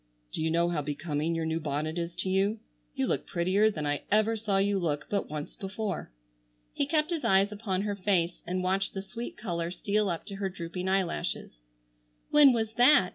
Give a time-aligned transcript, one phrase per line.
[0.31, 2.59] "Do you know how becoming your new bonnet is to you?
[2.95, 6.09] You look prettier than I ever saw you look but once before."
[6.73, 10.37] He kept his eyes upon her face and watched the sweet color steal up to
[10.37, 11.59] her drooping eyelashes.
[12.31, 13.09] "When was that?"